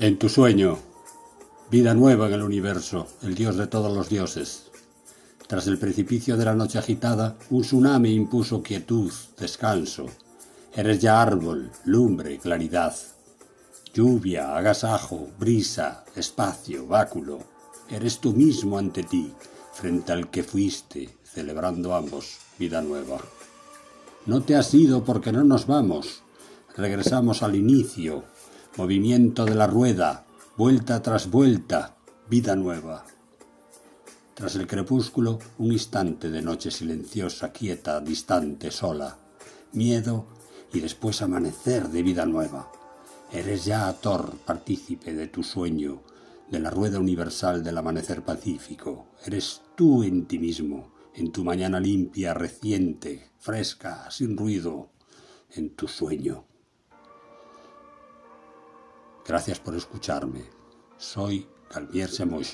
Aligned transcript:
En 0.00 0.18
tu 0.18 0.30
sueño, 0.30 0.78
vida 1.70 1.92
nueva 1.92 2.28
en 2.28 2.32
el 2.32 2.42
universo, 2.42 3.06
el 3.20 3.34
dios 3.34 3.58
de 3.58 3.66
todos 3.66 3.94
los 3.94 4.08
dioses. 4.08 4.70
Tras 5.46 5.66
el 5.66 5.78
precipicio 5.78 6.38
de 6.38 6.46
la 6.46 6.54
noche 6.54 6.78
agitada, 6.78 7.36
un 7.50 7.60
tsunami 7.60 8.14
impuso 8.14 8.62
quietud, 8.62 9.12
descanso. 9.38 10.06
Eres 10.74 11.00
ya 11.00 11.20
árbol, 11.20 11.70
lumbre, 11.84 12.38
claridad. 12.38 12.96
Lluvia, 13.92 14.56
agasajo, 14.56 15.28
brisa, 15.38 16.06
espacio, 16.16 16.86
báculo. 16.86 17.40
Eres 17.90 18.20
tú 18.20 18.32
mismo 18.32 18.78
ante 18.78 19.02
ti, 19.02 19.34
frente 19.74 20.12
al 20.12 20.30
que 20.30 20.44
fuiste, 20.44 21.14
celebrando 21.24 21.94
ambos 21.94 22.38
vida 22.58 22.80
nueva. 22.80 23.18
No 24.24 24.40
te 24.44 24.56
has 24.56 24.72
ido 24.72 25.04
porque 25.04 25.30
no 25.30 25.44
nos 25.44 25.66
vamos. 25.66 26.22
Regresamos 26.74 27.42
al 27.42 27.54
inicio, 27.54 28.24
movimiento 28.76 29.44
de 29.44 29.54
la 29.54 29.66
rueda, 29.66 30.26
vuelta 30.56 31.02
tras 31.02 31.30
vuelta, 31.30 31.96
vida 32.28 32.54
nueva. 32.54 33.04
Tras 34.34 34.54
el 34.54 34.66
crepúsculo, 34.66 35.38
un 35.58 35.72
instante 35.72 36.30
de 36.30 36.40
noche 36.40 36.70
silenciosa, 36.70 37.52
quieta, 37.52 38.00
distante, 38.00 38.70
sola, 38.70 39.18
miedo 39.72 40.26
y 40.72 40.80
después 40.80 41.20
amanecer 41.20 41.88
de 41.88 42.02
vida 42.02 42.24
nueva. 42.26 42.70
Eres 43.32 43.64
ya 43.64 43.92
Thor, 43.92 44.36
partícipe 44.46 45.14
de 45.14 45.26
tu 45.26 45.42
sueño, 45.42 46.02
de 46.50 46.60
la 46.60 46.70
rueda 46.70 46.98
universal 46.98 47.62
del 47.62 47.76
amanecer 47.76 48.22
pacífico. 48.22 49.06
Eres 49.24 49.62
tú 49.76 50.04
en 50.04 50.26
ti 50.26 50.38
mismo, 50.38 50.92
en 51.14 51.32
tu 51.32 51.44
mañana 51.44 51.80
limpia, 51.80 52.34
reciente, 52.34 53.30
fresca, 53.38 54.10
sin 54.10 54.36
ruido, 54.36 54.90
en 55.50 55.70
tu 55.70 55.86
sueño. 55.88 56.49
Gracias 59.30 59.60
por 59.60 59.76
escucharme. 59.76 60.42
Soy 60.96 61.46
Calvier 61.68 62.08
Semoy. 62.08 62.44